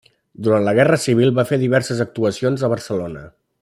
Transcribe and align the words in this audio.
Durant 0.45 0.63
la 0.67 0.73
Guerra 0.79 0.97
Civil 1.03 1.35
va 1.41 1.47
fer 1.51 1.61
diverses 1.67 2.03
actuacions 2.09 2.65
a 2.69 2.75
Barcelona. 2.77 3.27